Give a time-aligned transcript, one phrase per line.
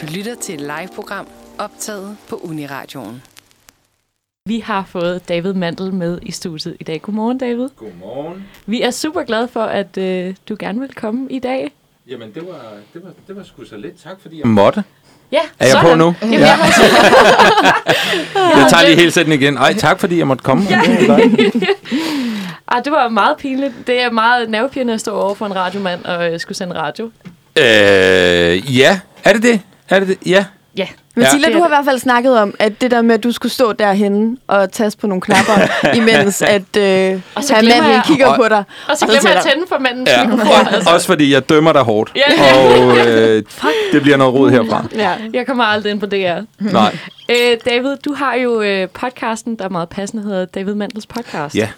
[0.00, 1.26] Du lytter til et live-program
[1.58, 3.22] optaget på Uniradioen.
[4.48, 7.02] Vi har fået David Mandel med i studiet i dag.
[7.02, 7.68] Godmorgen, David.
[7.76, 8.44] Godmorgen.
[8.66, 11.70] Vi er super glade for, at øh, du gerne vil komme i dag.
[12.10, 12.60] Jamen, det var,
[12.94, 14.02] det var, det var sgu så lidt.
[14.02, 14.84] Tak, fordi jeg måtte.
[15.32, 15.90] Ja, Er jeg sådan.
[15.90, 16.14] på nu?
[16.22, 16.46] Jamen, Ja.
[16.46, 16.66] jeg har
[18.60, 19.56] Jeg tager lige hele sætningen igen.
[19.56, 20.64] Ej, tak, fordi jeg måtte komme.
[22.68, 23.74] Ah, det var meget pinligt.
[23.86, 27.04] Det er meget nervepirrende at stå over for en radiomand og øh, skulle sende radio.
[27.58, 29.00] Øh, ja.
[29.24, 29.60] Er det det?
[29.88, 30.18] Er det det?
[30.26, 30.44] Ja.
[30.76, 30.86] Ja.
[31.16, 31.54] Mathilda, Ja.
[31.54, 33.72] du har i hvert fald snakket om, at det der med, at du skulle stå
[33.72, 35.52] derhenne og taste på nogle knapper,
[36.00, 38.58] imens at øh, Og så manden jeg- kigger Og- på dig.
[38.58, 40.26] Og så Og så glemmer jeg at tænde for mandens ja.
[40.26, 40.66] mikrofon.
[40.74, 40.90] Altså.
[40.90, 42.12] Også fordi jeg dømmer dig hårdt.
[42.16, 42.56] Ja.
[42.56, 43.42] Og øh,
[43.92, 44.84] det bliver noget rod herfra.
[44.94, 45.12] Ja.
[45.32, 46.40] Jeg kommer aldrig ind på DR.
[46.72, 46.96] Nej.
[47.30, 51.54] Øh, David, du har jo øh, podcasten, der er meget passende, hedder David Mandels podcast.
[51.56, 51.68] Ja.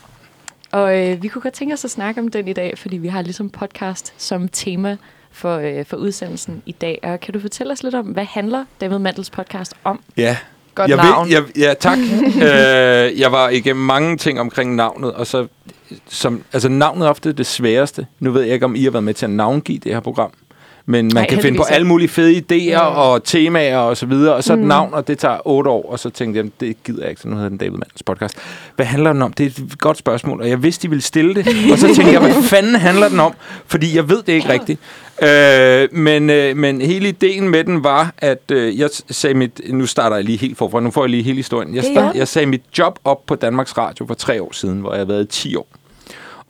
[0.73, 3.09] Og øh, vi kunne godt tænke os at snakke om den i dag, fordi vi
[3.09, 4.97] har ligesom podcast som tema
[5.37, 6.99] for, øh, for udsendelsen i dag.
[7.03, 10.01] Og kan du fortælle os lidt om, hvad handler David Mandels podcast om?
[10.17, 10.37] Ja.
[10.75, 11.29] Godt jeg navn.
[11.29, 11.99] Ved, jeg, ja, tak.
[12.49, 15.47] øh, jeg var igennem mange ting omkring navnet, og så
[16.09, 18.07] som, altså navnet er ofte det sværeste.
[18.21, 20.31] Nu ved jeg ikke, om I har været med til at navngive det her program.
[20.89, 24.35] Men man Nej, kan finde på alle mulige fede idéer og temaer og så videre,
[24.35, 24.65] og så et Mm.
[24.67, 27.29] navn, og det tager otte år, og så tænkte jeg, det gider jeg ikke, så
[27.29, 28.35] nu hedder den David Mandels podcast.
[28.77, 29.33] Hvad handler den om?
[29.33, 32.13] Det er et godt spørgsmål, og jeg vidste, de ville stille det, og så tænkte
[32.13, 33.35] jeg, hvad fanden handler den om?
[33.67, 34.81] Fordi jeg ved det ikke rigtigt.
[35.23, 39.61] Øh, men, øh, men hele ideen med den var, at øh, jeg sagde mit...
[39.69, 40.81] Nu starter jeg lige helt forfra.
[40.81, 41.75] Nu får jeg lige hele historien.
[41.75, 42.17] Jeg, start, godt.
[42.17, 45.05] jeg sagde mit job op på Danmarks Radio for tre år siden, hvor jeg har
[45.05, 45.67] været i 10 år.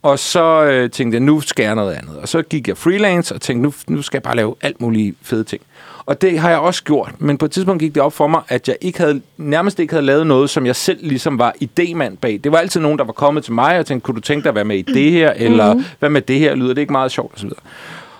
[0.01, 2.17] Og så øh, tænkte jeg, nu skal jeg noget andet.
[2.17, 5.15] Og så gik jeg freelance og tænkte, nu, nu skal jeg bare lave alt muligt
[5.21, 5.61] fede ting.
[6.05, 7.11] Og det har jeg også gjort.
[7.19, 9.93] Men på et tidspunkt gik det op for mig, at jeg ikke havde, nærmest ikke
[9.93, 12.39] havde lavet noget, som jeg selv ligesom var idémand bag.
[12.43, 14.49] Det var altid nogen, der var kommet til mig og tænkte, kunne du tænke dig
[14.49, 15.31] at være med i det her?
[15.35, 15.83] Eller Mhm.
[15.99, 16.55] hvad med det her?
[16.55, 17.33] Lyder det ikke meget sjovt?
[17.33, 17.59] Og så videre.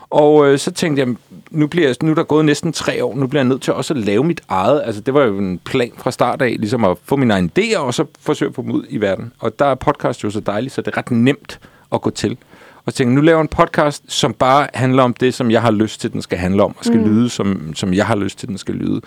[0.09, 1.15] Og øh, så tænkte jeg,
[1.51, 3.93] nu, bliver nu er der gået næsten tre år, nu bliver jeg nødt til også
[3.93, 4.81] at lave mit eget.
[4.85, 7.77] Altså det var jo en plan fra start af, ligesom at få mine egne idéer,
[7.77, 9.33] og så forsøge at få dem ud i verden.
[9.39, 11.59] Og der er podcast jo så dejligt, så det er ret nemt
[11.91, 12.37] at gå til.
[12.85, 16.01] Og tænkte nu laver en podcast, som bare handler om det, som jeg har lyst
[16.01, 17.05] til, den skal handle om, og skal mm.
[17.05, 19.01] lyde, som, som jeg har lyst til, den skal lyde.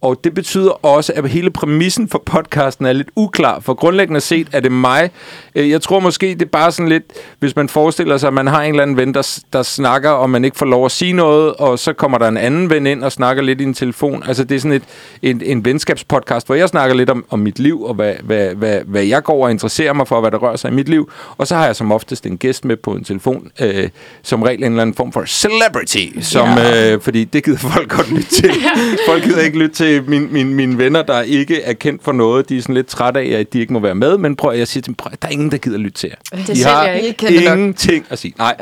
[0.00, 4.48] Og det betyder også, at hele præmissen for podcasten er lidt uklar, for grundlæggende set
[4.52, 5.10] er det mig.
[5.54, 7.04] Øh, Jeg tror måske, det er bare sådan lidt,
[7.38, 10.30] hvis man forestiller sig, at man har en eller anden ven, der, der snakker, og
[10.30, 13.04] man ikke får lov at sige noget, og så kommer der en anden ven ind
[13.04, 14.22] og snakker lidt i en telefon.
[14.28, 14.82] Altså det er sådan et,
[15.22, 18.80] en, en venskabspodcast, hvor jeg snakker lidt om, om mit liv, og hvad, hvad, hvad,
[18.86, 21.10] hvad jeg går og interesserer mig for, hvad der rører sig i mit liv.
[21.38, 23.88] Og så har jeg som oftest en gæst med på en telefon, øh,
[24.22, 28.10] som regel en eller anden form for celebrity, som, øh, fordi det gider folk godt
[28.12, 28.50] lytte til.
[29.08, 32.48] Folk gider ikke lytte til mine, mine, mine venner, der ikke er kendt for noget.
[32.48, 34.68] De er sådan lidt trætte af, at de ikke må være med, men prøv, jeg
[34.68, 36.38] siger til dem, prøv, der er ingen, der gider lytte til jer.
[36.38, 37.28] Det De selv har jeg ikke.
[37.42, 37.58] I nok.
[37.58, 38.34] ingenting at sige.
[38.38, 38.56] Nej.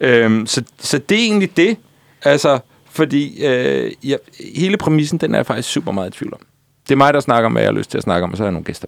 [0.00, 0.18] Ja.
[0.24, 1.76] Øhm, så, så det er egentlig det.
[2.22, 2.58] Altså,
[2.90, 4.16] fordi øh, ja,
[4.54, 6.40] hele præmissen, den er jeg faktisk super meget i tvivl om.
[6.88, 8.36] Det er mig, der snakker om, hvad jeg har lyst til at snakke om, og
[8.36, 8.86] så er der nogle gæster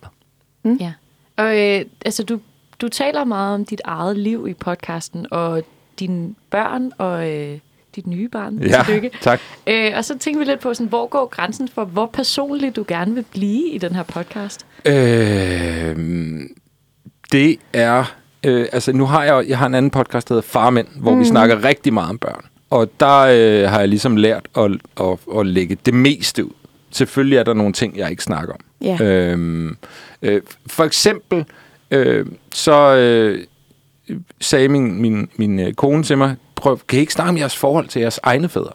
[0.65, 0.77] med.
[0.81, 0.93] Ja.
[1.37, 2.41] Og øh, altså, du,
[2.81, 5.63] du taler meget om dit eget liv i podcasten, og
[5.99, 7.59] dine børn og øh,
[7.97, 8.59] dit nye barn.
[8.59, 9.11] Ja, Tillykke.
[9.21, 9.41] tak.
[9.67, 12.85] Øh, og så tænker vi lidt på, sådan, hvor går grænsen for, hvor personligt du
[12.89, 14.67] gerne vil blive i den her podcast?
[14.85, 15.97] Øh,
[17.33, 18.15] det er...
[18.45, 21.21] Øh, altså, nu har jeg, jeg har en anden podcast, der hedder Farmænd, hvor mm.
[21.21, 22.45] vi snakker rigtig meget om børn.
[22.71, 24.71] Og der øh, har jeg ligesom lært at,
[25.01, 26.51] at, at lægge det meste ud.
[26.91, 28.61] Selvfølgelig er der nogle ting, jeg ikke snakker om.
[28.81, 29.05] Ja.
[29.05, 29.77] Øhm,
[30.23, 31.45] øh, for eksempel,
[31.91, 33.45] øh, så øh,
[34.41, 37.57] sagde min, min, min øh, kone til mig, prøv, kan I ikke snakke om jeres
[37.57, 38.73] forhold til jeres egne fædre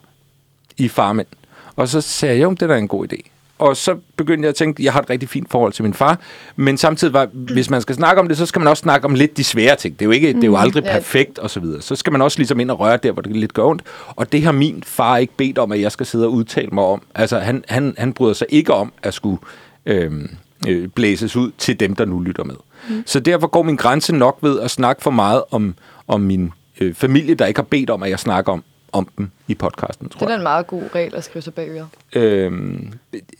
[0.78, 1.28] i farmænd?
[1.76, 3.18] Og så sagde jeg, jo, det er da en god idé.
[3.60, 6.20] Og så begyndte jeg at tænke, jeg har et rigtig fint forhold til min far,
[6.56, 9.16] men samtidig var, hvis man skal snakke om det, så skal man også snakke om
[9.16, 10.00] lidt de svære ting.
[10.00, 10.94] Det er jo, ikke, det er jo aldrig Ja.
[10.94, 11.82] perfekt og så videre.
[11.82, 13.82] Så skal man også ligesom ind og røre der, hvor det lidt gør ondt.
[14.08, 16.84] Og det har min far ikke bedt om, at jeg skal sidde og udtale mig
[16.84, 17.02] om.
[17.16, 19.38] Altså, han, han, han bryder sig ikke om at skulle
[19.86, 20.30] øhm,
[20.68, 22.56] øh, blæses ud til dem, der nu lytter med.
[22.90, 23.04] Mm.
[23.06, 25.76] Så derfor går min grænse nok ved at snakke for meget om,
[26.08, 29.30] om min øh, familie, der ikke har bedt om, at jeg snakker om, om dem
[29.48, 30.38] i podcasten, tror Det er da jeg.
[30.40, 31.88] en meget god regel at skrive sig bag øret.
[32.16, 32.94] Øhm,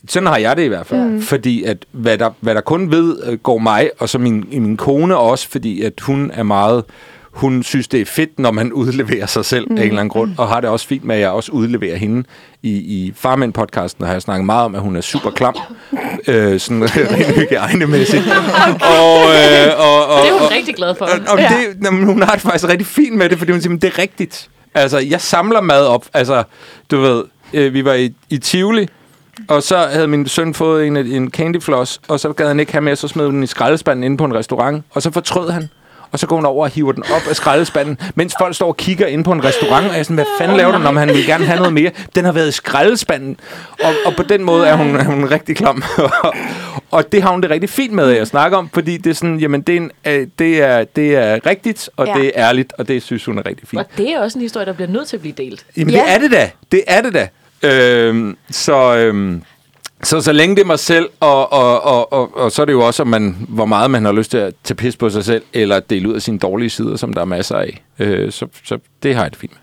[0.08, 1.00] sådan har jeg det i hvert fald.
[1.00, 1.22] Mm.
[1.22, 4.76] Fordi at hvad der, hvad der kun ved, øh, går mig, og så min, min
[4.76, 6.84] kone også, fordi at hun er meget...
[7.32, 9.76] Hun synes, det er fedt, når man udleverer sig selv mm.
[9.76, 11.96] af en eller anden grund, og har det også fint med, at jeg også udleverer
[11.96, 12.24] hende.
[12.62, 15.54] I, i Farmand-podcasten har jeg snakket meget om, at hun er super klam,
[16.28, 18.22] øh, sådan rent hygiejnemæssigt.
[18.98, 21.04] Og, øh, og, og, Det er hun og, rigtig glad for.
[21.04, 21.48] og, og ja.
[21.48, 23.88] det, jamen, hun har det faktisk rigtig fint med det, fordi hun siger, "Men det
[23.94, 24.48] er rigtigt.
[24.74, 26.06] Altså, jeg samler mad op.
[26.14, 26.42] Altså,
[26.90, 28.88] du ved, øh, vi var i, i Tivoli,
[29.48, 32.82] og så havde min søn fået en, en candyfloss, og så gad han ikke have
[32.82, 35.68] med, så smed hun den i skraldespanden inde på en restaurant, og så fortrød han.
[36.12, 38.76] Og så går hun over og hiver den op af skraldespanden, mens folk står og
[38.76, 41.08] kigger ind på en restaurant, og jeg er sådan, hvad fanden laver du, når han
[41.08, 41.90] vil gerne have noget mere?
[42.14, 43.36] Den har været i skraldespanden,
[43.84, 45.82] og, og på den måde er hun, er hun rigtig klam.
[46.90, 49.38] og det har hun det rigtig fint med at snakke om, fordi det er sådan,
[49.38, 52.14] jamen det er, en, øh, det er, det er rigtigt, og ja.
[52.14, 53.80] det er ærligt, og det synes hun er rigtig fint.
[53.80, 55.66] Og det er også en historie, der bliver nødt til at blive delt.
[55.76, 56.00] Jamen, Ja.
[56.00, 56.50] det er det da.
[56.72, 57.28] Det er det da.
[57.64, 59.42] Øhm, så, øhm,
[60.04, 62.72] så så længe det er mig selv, og, og, og, og, og så er det
[62.72, 65.24] jo også, om man, hvor meget man har lyst til at tage pis på sig
[65.24, 67.82] selv, eller dele ud af sine dårlige sider, som der er masser af.
[67.98, 69.60] Øh, så, så det har jeg det fint med.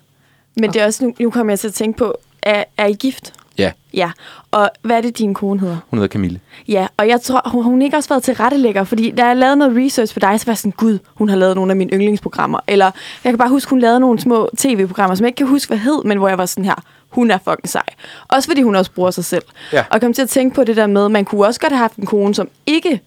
[0.64, 2.94] Men det er også, nu, nu kommer jeg til at tænke på, er, er I
[2.94, 3.34] gift?
[3.58, 4.12] Ja, Ja.
[4.52, 5.78] Og hvad er det, din kone hedder?
[5.90, 6.40] hun hedder Camille.
[6.68, 9.56] Ja, og jeg tror, hun, hun ikke også været til rettelægger, fordi da jeg lavede
[9.56, 11.92] noget research på dig, så var jeg sådan, gud, hun har lavet nogle af mine
[11.94, 12.60] yndlingsprogrammer.
[12.68, 12.86] Eller
[13.24, 15.78] jeg kan bare huske, hun lavede nogle små tv-programmer, som jeg ikke kan huske, hvad
[15.78, 17.84] hed, men hvor jeg var sådan her, hun er fucking sej.
[18.28, 19.44] Også fordi hun også bruger sig selv.
[19.74, 19.84] Ja.
[19.92, 21.96] Og kom til at tænke på det der med, man kunne også godt have haft
[21.96, 23.02] en kone, som ikke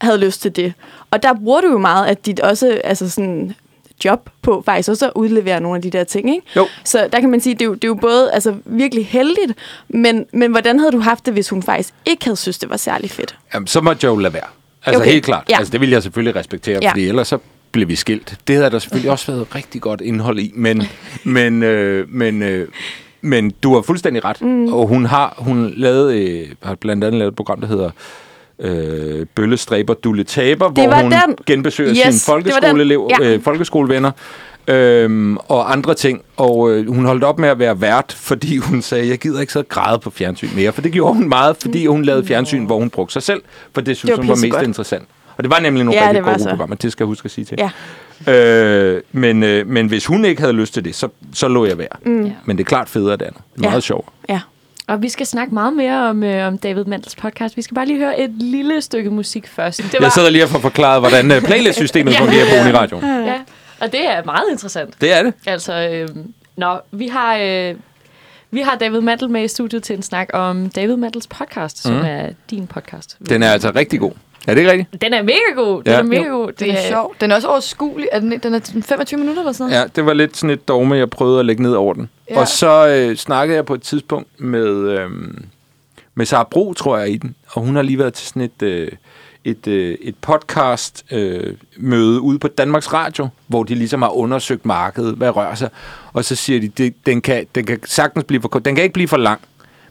[0.00, 0.72] havde lyst til det.
[1.10, 3.54] Og der bruger du jo meget af dit også, altså sådan
[4.04, 6.46] job på faktisk også at udlevere nogle af de der ting, ikke?
[6.56, 6.68] Jo.
[6.84, 9.52] Så der kan man sige, det er jo, det er jo både altså, virkelig heldigt,
[9.88, 12.76] men, men hvordan havde du haft det, hvis hun faktisk ikke havde synes, det var
[12.76, 13.38] særlig fedt?
[13.54, 14.46] Jamen, så måtte jeg jo lade være.
[14.84, 15.12] Altså Okay.
[15.12, 15.44] helt klart.
[15.50, 15.58] Ja.
[15.58, 16.90] Altså, det vil jeg selvfølgelig respektere, ja.
[16.90, 17.38] fordi ellers så
[17.72, 18.38] blev vi skilt.
[18.46, 20.82] Det havde der selvfølgelig også været rigtig godt indhold i, men,
[21.24, 22.68] men, øh, men, øh,
[23.22, 24.42] men du har fuldstændig ret.
[24.42, 24.72] Mm.
[24.72, 27.90] Og hun har hun lavet, øh, har blandt andet lavet et program, der hedder
[28.58, 31.36] øh, Bøllestræber, Dulle Taber, hvor var hun den.
[31.46, 33.26] genbesøger Yes, sine det folkeskoleelev, Ja.
[33.34, 34.10] øh, folkeskolevenner.
[34.68, 36.20] Øhm, og andre ting.
[36.36, 39.52] Og øh, hun holdt op med at være vært, fordi hun sagde, jeg gider ikke
[39.52, 40.72] så græde på fjernsyn mere.
[40.72, 43.42] For det gjorde hun meget, fordi hun lavede fjernsyn, hvor hun brugte sig selv.
[43.74, 44.66] For det synes Det var hun var mest pissegodt.
[44.66, 45.04] interessant.
[45.36, 46.76] Og det var nemlig nogle Ja, rigtig det gode programmer.
[46.76, 47.54] Det skal jeg huske at sige til.
[47.58, 47.70] Ja.
[48.28, 51.78] Øh, men, øh, men hvis hun ikke havde lyst til det, så, så lå jeg
[51.78, 51.88] være.
[52.06, 52.32] Mm.
[52.44, 53.40] Men det er klart federe det andet.
[53.54, 53.68] Det er Ja.
[53.70, 54.08] meget sjovt.
[54.28, 54.40] Ja.
[54.86, 57.56] Og vi skal snakke meget mere om, øh, om David Mandels podcast.
[57.56, 59.78] Vi skal bare lige høre et lille stykke musik først.
[59.92, 63.00] Det Jeg sidder lige og får forklaret, hvordan øh, playlist-systemet fungerer på Uniradio.
[63.06, 63.40] Ja,
[63.80, 64.94] og det er meget interessant.
[65.00, 65.34] Det er det.
[65.46, 66.08] Altså, øh,
[66.56, 67.74] nå, vi har, øh,
[68.50, 71.94] vi har David Mandel med i studiet til en snak om David Mandels podcast, som
[71.94, 72.04] Mhm.
[72.04, 73.16] er din podcast.
[73.28, 74.12] Den er altså rigtig god.
[74.46, 75.02] Er det ikke rigtigt?
[75.02, 75.82] Den er mega god.
[75.82, 75.98] Den Ja.
[75.98, 76.52] er mega Jo, god.
[76.52, 77.14] Den er sjov.
[77.20, 78.08] Den er også overskuelig.
[78.12, 79.82] Er den, den er sådan 25 minutter eller sådan noget?
[79.82, 82.08] Ja, det var lidt sådan et dogme, jeg prøvede at lægge ned over den.
[82.30, 82.40] Ja.
[82.40, 85.10] Og så øh, snakkede jeg på et tidspunkt med, øh,
[86.14, 87.34] med Sara Bro, tror jeg, i den.
[87.52, 88.88] Og hun har lige været til sådan et, øh,
[89.44, 94.66] et, øh, et podcast øh, møde ude på Danmarks Radio, hvor de ligesom har undersøgt
[94.66, 95.68] markedet, hvad rører sig.
[96.12, 98.64] Og så siger de, det, den, kan, den kan sagtens blive for kort.
[98.64, 99.40] Den kan ikke blive for lang,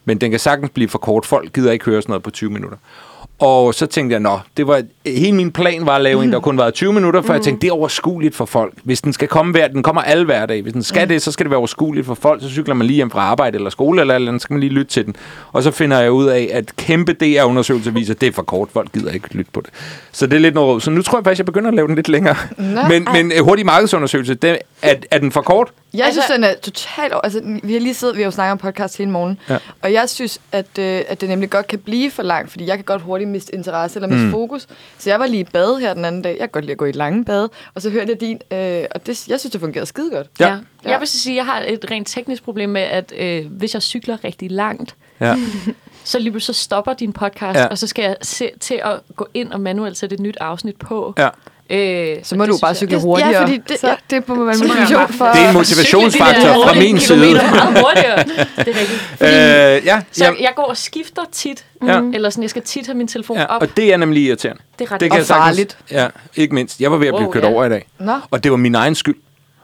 [0.06, 1.26] men den kan sagtens blive for kort.
[1.26, 2.78] Folk gider ikke høre sådan noget på 20 minutter.
[3.42, 6.40] Og så tænkte jeg, nå, det var, hele min plan var at lave en, der
[6.40, 8.74] kun var 20 minutter, for jeg tænkte, det er overskueligt for folk.
[8.84, 10.62] Hvis den skal komme hver, den kommer alle hverdag.
[10.62, 12.42] Hvis den skal det, så skal det være overskueligt for folk.
[12.42, 14.60] Så cykler man lige hjem fra arbejde eller skole eller eller andet, så skal man
[14.60, 15.16] lige lytte til den.
[15.52, 18.70] Og så finder jeg ud af, at kæmpe DR-undersøgelser viser, at det er for kort.
[18.74, 19.70] Folk gider ikke lytte på det.
[20.12, 20.82] Så det er lidt noget råd.
[20.82, 22.36] Så nu tror jeg faktisk, jeg begynder at lave den lidt længere.
[22.58, 22.82] Nå.
[22.90, 25.72] men, men øh, hurtig markedsundersøgelse, det, er, er den for kort?
[25.94, 27.14] Jeg altså, synes, den er totalt...
[27.24, 29.58] Altså, vi har lige siddet, vi har jo snakket om podcast hele morgen, Ja.
[29.82, 32.76] og jeg synes, at, øh, at det nemlig godt kan blive for langt, fordi jeg
[32.78, 34.32] kan godt hurtigt miste interesse eller miste mm.
[34.32, 34.68] fokus.
[34.98, 36.32] Så jeg var lige i bad her den anden dag.
[36.32, 38.84] Jeg kan godt lide at gå i lange bad, og så hørte jeg din, øh,
[38.96, 40.28] og det, jeg synes, det fungerede skide godt.
[40.40, 40.48] Ja.
[40.48, 40.90] Ja.
[40.90, 43.74] Jeg vil så sige, at jeg har et rent teknisk problem med, at øh, hvis
[43.74, 45.36] jeg cykler rigtig langt, Ja.
[46.04, 47.68] så lige pludselig så stopper din podcast, ja.
[47.68, 50.78] og så skal jeg se, til at gå ind og manuelt sætte et nyt afsnit
[50.78, 51.14] på.
[51.18, 51.30] ja.
[51.72, 53.42] Øh, Så må det du bare jeg- cykle Ja, hurtigere.
[53.42, 53.96] fordi det- så ja.
[54.10, 55.26] det må jeg motivation for...
[55.26, 57.18] Det er en motivationsfaktor de fra min 8 side.
[57.20, 58.18] kilometer meget hurtigere.
[58.66, 59.02] Det er rigtigt.
[59.22, 60.02] Øh, ja.
[60.12, 62.00] Så Jamen, jeg går og skifter tit, Ja.
[62.02, 62.14] mm.
[62.14, 63.46] eller sådan, jeg skal tit have min telefon ja.
[63.46, 63.62] op.
[63.62, 64.62] Og det er nemlig irriterende.
[64.80, 65.78] Det er ret Det kan Og jeg sagtens- farligt.
[65.92, 66.80] Ja, ikke mindst.
[66.82, 67.50] Jeg var ved at blive Wow, kørt ja.
[67.50, 67.88] over i dag.
[68.00, 68.14] Nå.
[68.32, 69.16] Og det var min egen skyld.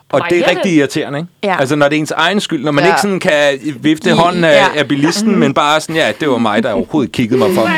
[0.09, 1.29] Og det er rigtig irriterende, ikke?
[1.43, 1.55] Ja.
[1.59, 2.63] Altså, når det er ens egen skyld.
[2.63, 2.89] Når man Ja.
[2.89, 4.79] ikke sådan kan vifte I- hånden af, ja.
[4.79, 7.69] af bilisten, men bare sådan, ja, det var mig, der overhovedet kiggede mig for.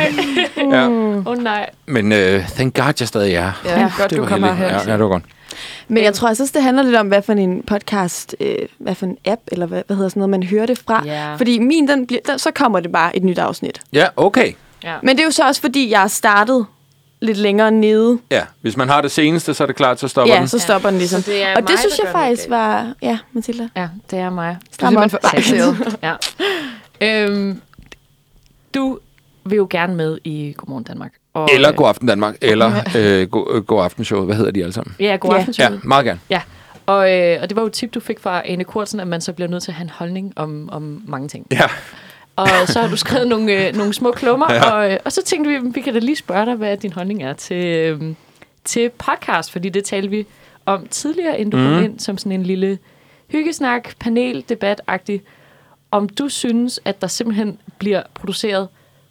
[0.71, 0.87] Ja.
[0.89, 1.69] Åh oh, nej.
[1.85, 2.17] Men uh,
[2.55, 3.51] thank God, jeg stadig er.
[3.65, 4.65] Ja, ja godt, det du var kommer her.
[4.67, 5.23] Ja, ja, det var godt.
[5.87, 9.05] Men jeg tror også, det handler lidt om, hvad for en podcast, øh, hvad for
[9.05, 11.03] en app, eller hvad, hvad hedder sådan noget, man hører det fra.
[11.05, 11.35] Ja.
[11.35, 13.79] Fordi min, den bliver, der, så kommer det bare et nyt afsnit.
[13.93, 14.51] Ja, okay.
[14.83, 14.93] Ja.
[15.03, 16.65] Men det er jo så også, fordi jeg startet
[17.21, 18.19] lidt længere nede.
[18.31, 20.47] Ja, hvis man har det seneste, så er det klart, så stopper Ja, den.
[20.47, 21.21] så stopper den ligesom.
[21.21, 22.49] Så det er Og mig, det synes jeg faktisk galt.
[22.49, 22.93] var...
[23.01, 23.67] Ja, Mathilda.
[23.75, 24.57] Ja, det er mig.
[24.79, 24.87] Er for
[25.31, 25.97] avanceret.
[27.01, 27.25] ja.
[27.25, 27.61] Øhm,
[28.75, 28.99] du
[29.45, 31.11] vil jo gerne med i Godmorgen Danmark.
[31.33, 34.25] Og, Eller God Aften Danmark, eller øh, God, øh, God Aften Show.
[34.25, 34.95] Hvad hedder de alle sammen?
[34.99, 35.37] Ja, God Ja.
[35.37, 35.53] aften.
[35.59, 36.19] Ja, meget gerne.
[36.29, 36.41] Ja,
[36.85, 39.21] og, øh, og det var jo et tip, du fik fra Ane Kurtsen, at man
[39.21, 41.45] så bliver nødt til at have en holdning om, om mange ting.
[41.51, 41.61] Ja,
[42.41, 44.71] Og så har du skrevet nogle, øh, nogle små klummer, Ja.
[44.71, 47.23] og, øh, og så tænkte vi, vi kan da lige spørge dig, hvad din holdning
[47.23, 48.01] er til, øh,
[48.65, 50.25] til podcast, fordi det talte vi
[50.65, 51.73] om tidligere, inden du mm.
[51.73, 52.77] kom ind, som sådan en lille
[53.27, 55.21] hyggesnak, panel, debat-agtig.
[55.91, 58.67] Om du synes, at der simpelthen bliver produceret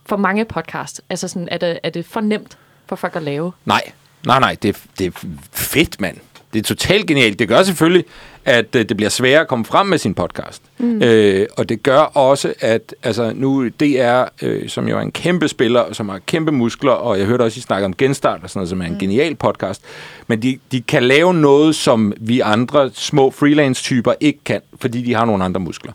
[0.07, 1.01] for mange podcast?
[1.11, 3.53] Altså sådan, er det, er det for nemt for folk at lave?
[3.65, 3.83] nej.
[4.27, 6.17] Nej, nej, det, det er fedt, mand.
[6.53, 7.39] Det er totalt genialt.
[7.39, 8.05] Det gør selvfølgelig,
[8.49, 10.63] at øh, det bliver sværere at komme frem med sin podcast.
[10.79, 11.03] Mm.
[11.03, 15.49] Øh, og det gør også, at altså, nu DR, øh, som jo er en kæmpe
[15.49, 18.51] spiller, og som har kæmpe muskler, og jeg hørte også, I snakke om Genstart, og
[18.51, 18.99] sådan noget, som er en mm.
[18.99, 19.83] genial podcast,
[20.27, 25.15] men de, de kan lave noget, som vi andre små freelance-typer ikke kan, fordi de
[25.15, 25.93] har nogle andre muskler.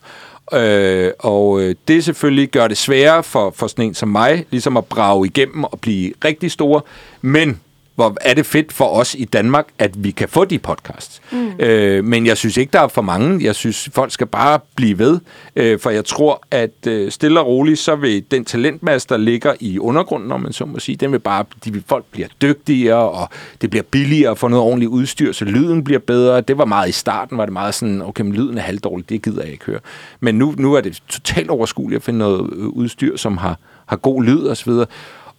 [0.54, 4.78] Øh, og øh, det selvfølgelig gør det sværere for, for sådan en som mig, ligesom
[4.78, 6.82] at brage igennem og blive rigtig store,
[7.22, 7.60] men
[7.96, 11.22] hvor er det fedt for os i Danmark, at vi kan få de podcasts.
[11.32, 11.52] Mm.
[11.60, 13.46] Øh, men jeg synes ikke, der er for mange.
[13.46, 15.20] Jeg synes, folk skal bare blive ved.
[15.56, 19.54] Øh, for jeg tror, at øh, stille og roligt, så vil den talentmasse, der ligger
[19.60, 23.10] i undergrunden, om man så må sige, den vil bare, de vil, folk bliver dygtigere,
[23.10, 23.30] og
[23.62, 26.42] det bliver billigere at få noget ordentligt udstyr, så lyden bliver bedre.
[26.42, 29.22] Det var meget i starten, var det meget sådan, okay, men lyden er halvdårlig, det
[29.22, 29.80] gider jeg ikke høre.
[30.20, 33.96] Men nu, nu er det totalt overskueligt at finde noget øh, udstyr, som har, har
[33.96, 34.86] god lyd videre.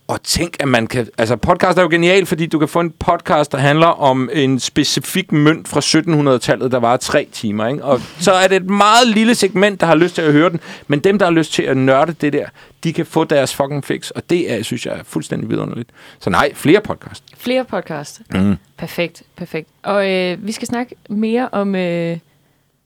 [0.08, 1.06] Og tænk, at man kan...
[1.18, 4.61] Altså, podcast er jo genialt, fordi du kan få en podcast, der handler om en
[4.61, 7.84] specifik mønt fra 1700-tallet, der var tre timer, ikke?
[7.84, 10.61] Og så er det et meget lille segment, der har lyst til at høre den,
[10.87, 12.46] men dem, der har lyst til at nørde det der,
[12.84, 15.90] de kan få deres fucking fix, og det er, synes jeg, er fuldstændig vidunderligt.
[16.20, 17.25] Så nej, flere podcast.
[17.37, 18.20] Flere podcast.
[18.34, 18.56] Mm.
[18.76, 19.68] Perfekt, perfekt.
[19.82, 22.18] Og øh, vi skal snakke mere om øh,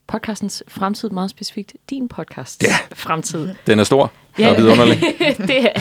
[0.06, 2.76] podcastens fremtid, meget specifikt din podcast Ja.
[2.94, 3.48] fremtid.
[3.66, 4.12] Den er stor
[4.46, 5.00] og vidunderlig.
[5.48, 5.80] det, er,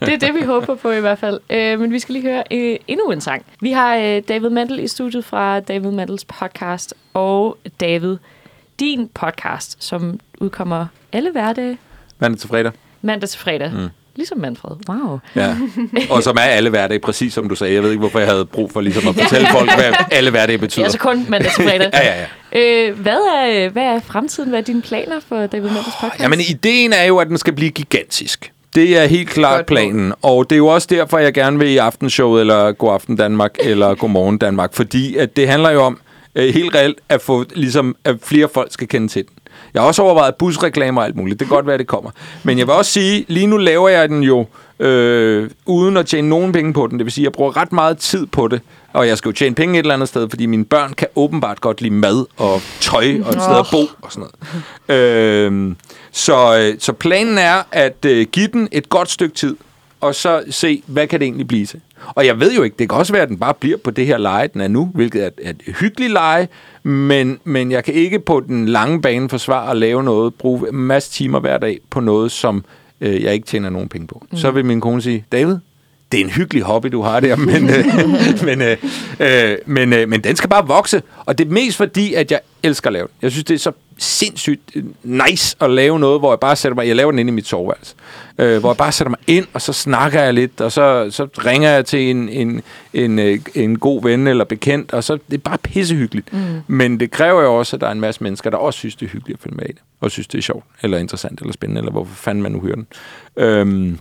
[0.00, 1.40] det er det, vi håber på i hvert fald.
[1.50, 3.46] Øh, men vi skal lige høre øh, endnu en sang.
[3.60, 8.16] Vi har øh, David Mandel i studiet fra David Mandels podcast, og David,
[8.80, 11.78] din podcast, som udkommer alle hverdage,
[12.18, 12.72] Mandag til fredag.
[13.02, 13.72] mandag til fredag.
[13.74, 13.88] Mm.
[14.16, 14.76] Ligesom Manfred.
[14.88, 15.18] Wow.
[15.36, 15.56] Ja.
[16.10, 17.74] Og som er alle hverdage, præcis som du sagde.
[17.74, 20.58] Jeg ved ikke, hvorfor jeg havde brug for ligesom at fortælle folk, hvad alle hverdage
[20.58, 20.84] betyder.
[20.84, 21.90] Altså kun mandag til fredag.
[22.02, 22.88] Ja, ja, ja.
[22.88, 24.48] Øh, hvad, er, hvad er fremtiden?
[24.48, 26.22] Hvad er dine planer for David Mandels podcast?
[26.22, 28.52] Jamen, ideen er jo, at den skal blive gigantisk.
[28.74, 30.12] Det er helt klart Godt planen.
[30.22, 33.54] Og det er jo også derfor, jeg gerne vil i Aftenshowet, eller God Aften Danmark,
[33.70, 34.74] eller Godmorgen Danmark.
[34.74, 35.98] Fordi at det handler jo om
[36.34, 39.33] øh, helt reelt at få, ligesom, at flere folk skal kende til den.
[39.74, 41.40] Jeg har også overvejet busreklamer og alt muligt.
[41.40, 42.10] Det kan godt være, det kommer.
[42.42, 44.46] Men jeg vil også sige, lige nu laver jeg den jo
[44.78, 46.98] øh, uden at tjene nogen penge på den.
[46.98, 48.60] Det vil sige, at jeg bruger ret meget tid på det.
[48.92, 51.60] Og jeg skal jo tjene penge et eller andet sted, fordi mine børn kan åbenbart
[51.60, 54.28] godt lide mad og tøj og et sted at bo og sådan
[54.88, 55.00] noget.
[55.00, 55.76] Øhm, øh,
[56.12, 59.56] så, så planen er at øh, give den et godt stykke tid,
[60.04, 61.80] og så se, hvad kan det egentlig blive til.
[62.14, 64.06] Og jeg ved jo ikke, det kan også være, at den bare bliver på det
[64.06, 66.48] her leje, den er nu, hvilket er er et hyggeligt leje,
[66.82, 70.74] men, men jeg kan ikke på den lange bane forsvare at lave noget, bruge en
[70.76, 72.64] masse timer hver dag på noget, som
[73.00, 74.26] øh, jeg ikke tjener nogen penge på.
[74.30, 74.38] Mm.
[74.38, 75.56] Så vil min kone sige, David,
[76.12, 77.84] det er en hyggelig hobby, du har der, men, øh,
[78.48, 78.76] men, øh,
[79.20, 81.02] øh, men, øh, men den skal bare vokse.
[81.26, 83.14] Og det er mest fordi, at jeg elsker at lave den.
[83.22, 86.76] Jeg synes, det er så sindssygt øh, nice at lave noget, hvor jeg bare sætter
[86.76, 86.88] mig...
[86.88, 87.94] Jeg laver den inde i mit soveværelse.
[88.38, 91.28] Øh, hvor jeg bare sætter mig ind, og så snakker jeg lidt, og så, så
[91.44, 92.62] ringer jeg til en, en,
[92.94, 96.32] en, øh, en god ven eller bekendt, og så det er bare pissehyggeligt.
[96.32, 96.38] Mm.
[96.66, 99.06] Men det kræver jo også, at der er en masse mennesker, der også synes, det
[99.06, 101.52] er hyggeligt at følge med i det, og synes, det er sjovt, eller interessant, eller
[101.52, 102.86] spændende, eller hvorfor fanden man nu hører den.
[103.36, 103.98] Øhm,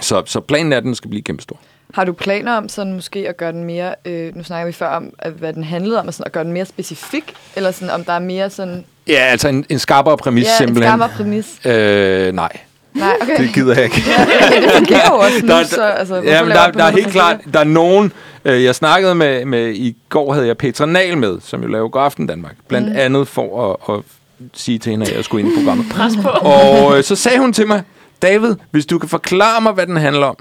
[0.00, 1.60] så, så planen er, at den skal blive kæmpestor.
[1.94, 4.88] Har du planer om sådan måske at gøre den mere, øh, nu snakker vi før
[4.88, 7.90] om, at, hvad den handlede om, og sådan, at gøre den mere specifik, eller sådan,
[7.90, 10.90] om der er mere sådan, Ja, altså en, en skarpere præmis ja, en simpelthen.
[10.90, 11.60] skarpere præmis?
[11.66, 12.48] Øh, nej,
[12.94, 13.38] Nej, okay.
[13.42, 14.02] det gider jeg ikke.
[14.54, 16.90] Men det fungerer jo også nu, Der er- så altså, ja, men der, der er
[16.90, 18.12] helt der klart, der er nogen,
[18.44, 21.88] øh, jeg snakkede med, med, i går havde jeg Petra Nahl med, som jo laver
[21.88, 22.96] God Aften Danmark, blandt mm.
[22.98, 24.02] andet for at, at
[24.54, 25.86] sige til hende, at jeg skulle ind i programmet.
[25.90, 26.28] Pres på.
[26.28, 27.82] Og øh, så sagde hun til mig,
[28.22, 30.36] David, hvis du kan forklare mig, hvad den handler om,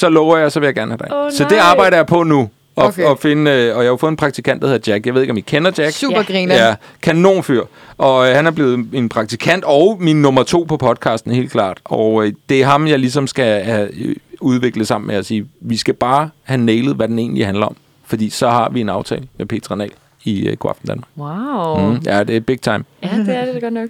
[0.00, 1.16] så lover jeg, så vil jeg gerne have dig.
[1.16, 2.48] Åh, så det arbejder jeg på nu.
[2.76, 3.04] Og, Okay.
[3.04, 5.06] og, finde, øh, og jeg har fået en praktikant, der hedder Jack.
[5.06, 5.92] Jeg ved ikke, om I kender Jack.
[5.96, 6.22] Super Ja.
[6.22, 6.54] griner.
[6.66, 7.62] Ja, kanonfyr.
[7.98, 11.78] Og øh, han er blevet en praktikant og min nummer to på podcasten, helt klart.
[11.84, 15.46] Og øh, det er ham, jeg ligesom skal have øh, udviklet sammen med at sige,
[15.60, 17.76] vi skal bare have nailet, hvad den egentlig handler om.
[18.06, 19.92] Fordi så har vi en aftale med Petra Nahl
[20.24, 21.08] i øh, God Aften Danmark.
[21.18, 21.90] Wow.
[21.90, 22.00] Mm.
[22.06, 22.84] Ja, det er big time.
[23.02, 23.88] Ja, det er det da godt nok.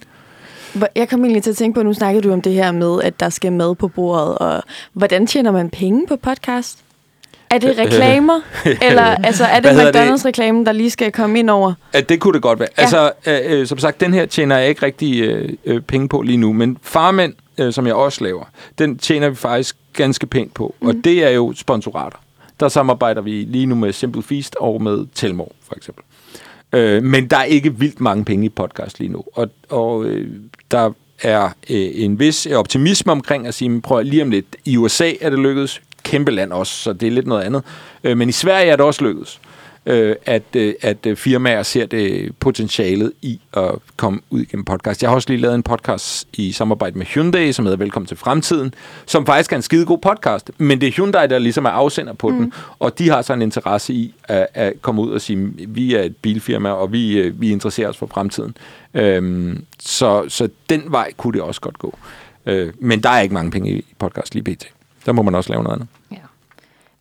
[0.97, 3.21] Jeg kom egentlig til at tænke på, nu snakkede du om det her med, at
[3.21, 4.63] der skal mad på bordet, og
[4.93, 6.79] hvordan tjener man penge på podcast?
[7.51, 8.41] Er det reklamer?
[8.89, 9.71] Eller altså, er det?
[9.71, 11.73] McDonald's-reklamen, der lige skal komme ind over?
[11.93, 12.69] At det kunne det godt være.
[12.79, 12.83] Ja.
[12.83, 13.07] Ja.
[13.07, 16.23] Altså, øh, øh, som sagt, den her tjener jeg ikke rigtig øh, øh, penge på
[16.23, 18.45] lige nu, men Farmænd, øh, som jeg også laver,
[18.79, 20.89] den tjener vi faktisk ganske pænt på, mm.
[20.89, 22.19] og det er jo sponsorater.
[22.61, 26.05] Der samarbejder vi lige nu med Simple Feast og med Telmor, for eksempel.
[26.73, 30.29] Øh, men der er ikke vildt mange penge i podcast lige nu, og, og øh,
[30.71, 30.91] der
[31.23, 35.13] er øh, en vis optimisme omkring at sige, men prøv lige om lidt, i USA
[35.21, 37.63] er det lykkedes, kæmpe land også, så det er lidt noget andet.
[38.05, 39.41] Øh, men i Sverige er det også lykkedes
[39.87, 45.03] øh, at, øh, at øh, firmaer ser det potentialet i at komme ud gennem podcast.
[45.03, 48.17] Jeg har også lige lavet en podcast i samarbejde med Hyundai, som hedder Velkommen til
[48.17, 48.75] Fremtiden,
[49.07, 52.13] som faktisk er en skide god podcast, men det er Hyundai, der ligesom er afsender
[52.13, 52.37] på mm.
[52.37, 55.95] den, og de har så en interesse i at, at komme ud og sige, vi
[55.95, 58.57] er et bilfirma, og vi, øh, vi interesserer os for fremtiden.
[58.95, 61.99] Øhm, så, så den vej kunne det også godt gå.
[62.47, 64.67] Øh, men der er ikke mange penge i podcast lige pt.
[65.07, 65.89] Der må man også lave noget andet.
[66.13, 66.17] Ja.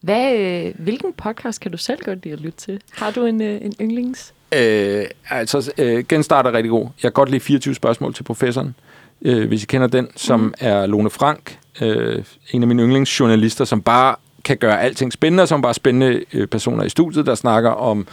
[0.02, 2.82] Hvad, øh, hvilken podcast kan du selv godt lide at lytte til?
[2.92, 4.34] Har du en, øh, en yndlings?
[4.56, 6.84] Øh, altså, øh, Genstart er rigtig god.
[6.84, 8.76] Jeg kan godt lide 24 spørgsmål til professoren,
[9.22, 10.54] øh, hvis I kender den, som mm.
[10.60, 15.48] er Lone Frank, øh, en af mine yndlingsjournalister, som bare kan gøre alting spændende, og
[15.48, 18.08] som bare spændende øh, personer i studiet, der snakker om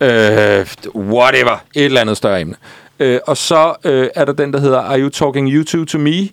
[0.00, 2.54] øh, whatever, et eller andet større emne.
[3.00, 6.28] Øh, og så øh, er der den, der hedder Are You Talking YouTube to Me?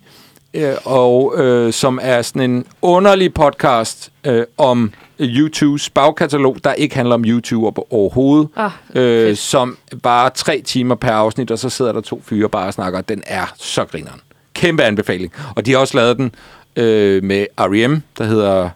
[0.53, 6.95] Øh, og øh, som er sådan en underlig podcast øh, om YouTubes bagkatalog, der ikke
[6.95, 8.49] handler om YouTube overhovedet.
[8.55, 9.37] Ah, øh, fedt.
[9.39, 13.01] som bare tre timer per afsnit, og så sidder der to fyre bare og snakker.
[13.01, 14.21] Den er så grineren.
[14.53, 15.33] Kæmpe anbefaling.
[15.55, 16.31] Og de har også lavet den
[16.75, 18.69] øh, med R.E.M., der hedder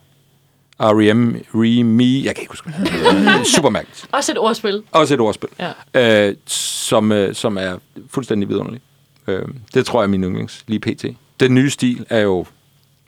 [0.80, 1.36] R.E.M.
[1.36, 2.26] Re-Me.
[2.26, 3.46] Jeg kan ikke huske, hvad.
[3.46, 4.06] Super mærkeligt.
[4.12, 4.84] Også et ordspil.
[4.92, 5.50] Også et ordspil,
[5.94, 6.28] Ja.
[6.30, 7.76] øh, som, øh, som er
[8.10, 8.84] fuldstændig vidunderligt.
[9.28, 9.42] Øh,
[9.74, 11.06] det tror jeg er min yndlings, lige pt.
[11.46, 12.46] Den nye stil er jo,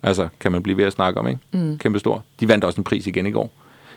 [0.04, 1.40] altså, kan man blive ved at snakke om, ikke?
[1.52, 1.78] Mm.
[1.78, 2.24] Kæmpe stor.
[2.40, 3.52] De vandt også en pris igen i går.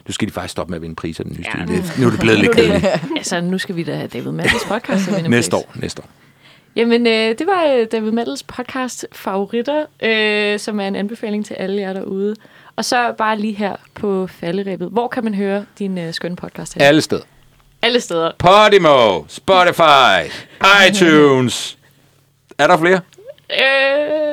[0.07, 1.77] Nu skal de faktisk stoppe med at vinde priser, den nye Ja, stil.
[1.77, 2.87] Det, nu er det blevet lidt kedeligt.
[3.17, 5.11] Altså, nu skal vi da have David Mattels podcast.
[5.29, 5.65] Næste pris.
[5.65, 6.09] år, næste år.
[6.77, 11.55] Jamen, øh, det var øh, David Mattels podcast Favoritter, øh, som er en anbefaling til
[11.55, 12.35] alle jer derude.
[12.77, 14.89] Og så bare lige her på falderæbet.
[14.93, 16.85] Hvor kan man høre din øh, skønne podcast her?
[16.87, 17.23] Alle steder.
[17.83, 18.31] Alle steder.
[18.39, 20.31] Podimo, Spotify,
[20.89, 21.79] iTunes.
[22.59, 23.01] Er der flere?
[23.53, 23.59] Øh,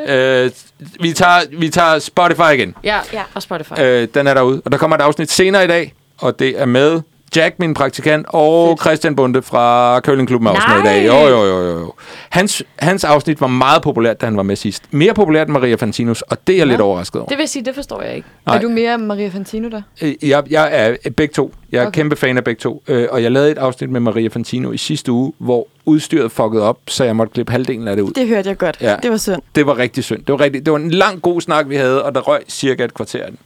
[0.07, 0.51] Øh,
[0.99, 2.75] vi, tager, vi tager Spotify igen.
[2.83, 3.23] ja, Ja.
[3.33, 3.71] og Spotify.
[3.79, 4.61] Øh, den er derude.
[4.65, 7.01] Og der kommer et afsnit senere i dag, og det er med
[7.35, 8.77] Jack, min praktikant, og.
[8.81, 11.07] Christian Bunde fra Curlingklubben er også med i dag.
[11.07, 11.93] Jo, jo, jo, jo, jo.
[12.29, 14.83] Hans, hans afsnit var meget populært, da han var med sidst.
[14.91, 17.29] Mere populært end Maria Fantinus, og det er jeg lidt overrasket over.
[17.29, 18.27] Det vil sige, det forstår jeg ikke.
[18.45, 18.55] Nej.
[18.57, 19.81] Er du mere Maria Fantino der?
[20.01, 21.53] Øh, Jeg, jeg er begge to.
[21.71, 21.91] Jeg er okay.
[21.99, 22.83] Kæmpe fan af begge to.
[22.87, 26.63] Øh, og jeg lavede et afsnit med Maria Fantino i sidste uge, hvor udstyret fuckede
[26.63, 28.11] op, så jeg måtte klippe halvdelen af det ud.
[28.11, 28.77] Det hørte jeg godt.
[28.81, 28.89] Ja.
[28.89, 28.95] Ja.
[29.03, 29.41] Det var synd.
[29.55, 30.19] Det var rigtig synd.
[30.19, 32.83] Det var, rigtig, det var en lang, god snak, vi havde, og der røg cirka
[32.85, 33.37] et kvarter af den.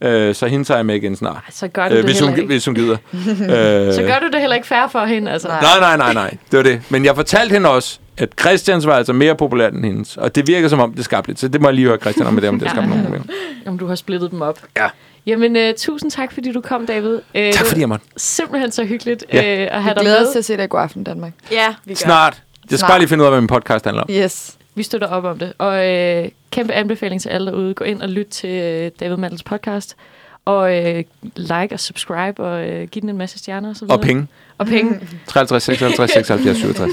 [0.00, 1.42] Øh, så hende tager jeg med igen snart.
[1.50, 2.46] Så gør du Øh, det hvis, heller hun, ikke.
[2.52, 2.96] hvis hun gider.
[3.12, 5.48] øh, Så gør du det heller ikke fair for hende, altså.
[5.48, 5.60] Nej.
[5.80, 6.30] Nej, nej, nej.
[6.50, 6.80] Det var det.
[6.88, 10.16] Men jeg fortalte hende også, at Christians var altså mere populær end hendes.
[10.16, 11.40] Og det virker som om, det skabte lidt.
[11.40, 13.24] Så det må jeg lige høre Christian om, med det, om det skabte nogle problemer.
[13.66, 14.58] Om du har splittet dem op.
[14.76, 14.86] Ja.
[15.26, 17.18] Jamen, øh, tusind tak, fordi du kom, David.
[17.34, 18.06] Øh, Tak fordi jeg måtte.
[18.16, 19.62] Simpelthen så hyggeligt Ja.
[19.62, 20.26] øh, at have Vi dig glæder med.
[20.26, 21.32] os til at se dig i god aften Danmark.
[21.52, 21.94] Ja, vi gør.
[21.94, 22.32] Snart.
[22.34, 22.88] Jeg skal Snart.
[22.90, 24.08] bare lige finde ud af, hvad min podcast handler om.
[24.12, 24.55] Yes.
[24.76, 25.52] Vi støtter op om det.
[25.58, 27.74] Og øh, kæmpe anbefaling til alle derude.
[27.74, 29.96] Gå ind og lyt til øh, David Mandels podcast.
[30.44, 31.04] Og øh,
[31.36, 33.98] like og subscribe og øh, give den en masse stjerner og så videre.
[33.98, 34.26] Og penge.
[34.58, 35.00] Og penge.
[35.26, 36.92] 53, 56, 76, 67.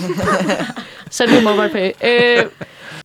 [1.09, 1.91] Send mig MobilePay.
[2.03, 2.45] Øh,